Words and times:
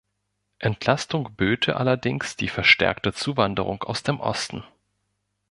Entlastung 0.57 1.35
böte 1.35 1.75
allerdings 1.75 2.35
die 2.35 2.47
verstärkte 2.49 3.13
Zuwanderung 3.13 3.83
aus 3.83 4.01
dem 4.01 4.19
Osten. 4.19 4.63